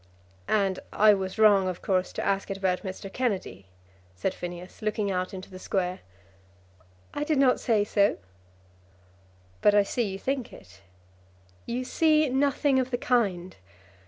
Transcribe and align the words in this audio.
"And 0.47 0.79
I 0.91 1.13
was 1.13 1.37
wrong, 1.37 1.67
of 1.67 1.83
course, 1.83 2.11
to 2.13 2.25
ask 2.25 2.49
it 2.49 2.57
about 2.57 2.81
Mr. 2.81 3.13
Kennedy," 3.13 3.67
said 4.15 4.33
Phineas, 4.33 4.81
looking 4.81 5.11
out 5.11 5.31
into 5.31 5.51
the 5.51 5.59
Square. 5.59 5.99
"I 7.13 7.23
did 7.23 7.37
not 7.37 7.59
say 7.59 7.83
so." 7.83 8.17
"But 9.61 9.75
I 9.75 9.83
see 9.83 10.01
you 10.07 10.17
think 10.17 10.51
it." 10.51 10.81
"You 11.67 11.85
see 11.85 12.29
nothing 12.29 12.79
of 12.79 12.89
the 12.89 12.97
kind. 12.97 13.55